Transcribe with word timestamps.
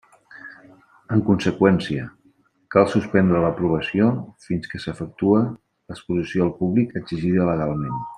En 1.15 1.19
conseqüència, 1.27 2.05
cal 2.75 2.89
suspendre 2.93 3.43
l'aprovació 3.45 4.07
fins 4.49 4.71
que 4.73 4.81
s'efectue 4.87 5.43
l'exposició 5.51 6.47
al 6.47 6.55
públic 6.63 6.97
exigida 7.03 7.47
legalment. 7.51 8.01